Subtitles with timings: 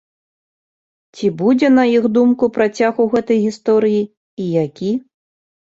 [1.17, 4.01] Ці будзе на іх думку працяг у гэтай гісторыі
[4.41, 4.91] і які?